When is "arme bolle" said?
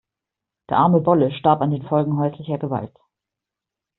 0.79-1.31